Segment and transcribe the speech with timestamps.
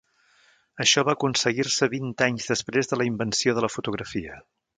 [0.85, 4.41] Això va aconseguir-se vint anys després de la invenció de la fotografia.